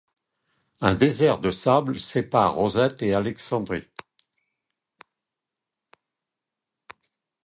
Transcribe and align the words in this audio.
Un 0.79 0.95
désert 0.95 1.37
de 1.37 1.51
sable 1.51 1.99
sépare 1.99 2.55
Rosette 2.55 3.03
et 3.03 3.13
Alexandrie. 3.13 3.83